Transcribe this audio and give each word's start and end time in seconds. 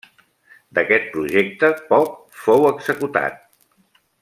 D'aquest 0.77 1.05
projecte 1.17 1.69
poc 1.91 2.17
fou 2.47 2.67
executat. 2.73 3.39